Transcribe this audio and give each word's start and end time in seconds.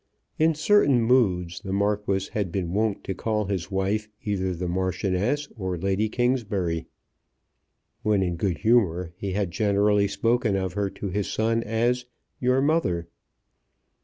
In 0.39 0.55
certain 0.55 0.99
moods 0.99 1.59
the 1.59 1.71
Marquis 1.71 2.29
had 2.31 2.51
been 2.51 2.73
wont 2.73 3.03
to 3.03 3.13
call 3.13 3.45
his 3.45 3.69
wife 3.69 4.09
either 4.23 4.55
the 4.55 4.67
Marchioness 4.67 5.47
or 5.55 5.77
Lady 5.77 6.09
Kingsbury. 6.09 6.87
When 8.01 8.23
in 8.23 8.35
good 8.35 8.57
humour 8.57 9.13
he 9.15 9.33
had 9.33 9.51
generally 9.51 10.07
spoken 10.07 10.55
of 10.55 10.73
her 10.73 10.89
to 10.89 11.09
his 11.09 11.29
son 11.31 11.61
as 11.61 12.05
"your 12.39 12.61
mother." 12.63 13.09